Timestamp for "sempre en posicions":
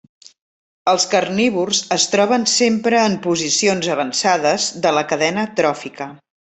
2.55-3.93